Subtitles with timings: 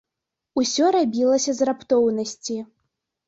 [0.61, 2.57] Усё рабілася з раптоўнасці.